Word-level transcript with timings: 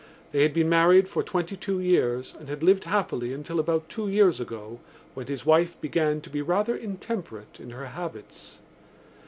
They 0.31 0.41
had 0.41 0.51
been 0.55 0.67
married 0.67 1.07
for 1.07 1.21
twenty 1.21 1.55
two 1.55 1.79
years 1.79 2.33
and 2.39 2.49
had 2.49 2.63
lived 2.63 2.85
happily 2.85 3.33
until 3.33 3.59
about 3.59 3.87
two 3.87 4.09
years 4.09 4.39
ago 4.39 4.79
when 5.13 5.27
his 5.27 5.45
wife 5.45 5.79
began 5.79 6.21
to 6.21 6.29
be 6.31 6.41
rather 6.41 6.75
intemperate 6.75 7.59
in 7.59 7.69
her 7.69 7.85
habits. 7.85 8.57